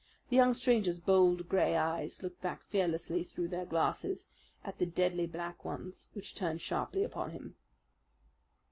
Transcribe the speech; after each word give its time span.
The 0.31 0.35
young 0.35 0.55
stranger's 0.55 0.99
bold 0.99 1.47
gray 1.47 1.77
eyes 1.77 2.23
looked 2.23 2.41
back 2.41 2.63
fearlessly 2.63 3.23
through 3.23 3.49
their 3.49 3.67
glasses 3.67 4.25
at 4.63 4.79
the 4.79 4.87
deadly 4.87 5.27
black 5.27 5.63
ones 5.63 6.07
which 6.13 6.33
turned 6.33 6.59
sharply 6.61 7.03
upon 7.03 7.29
him. 7.29 7.55